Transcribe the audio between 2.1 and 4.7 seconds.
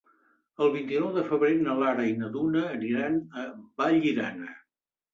i na Duna aniran a Vallirana.